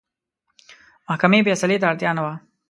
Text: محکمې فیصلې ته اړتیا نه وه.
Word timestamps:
محکمې 1.07 1.39
فیصلې 1.47 1.77
ته 1.81 1.85
اړتیا 1.91 2.11
نه 2.17 2.21
وه. 2.25 2.33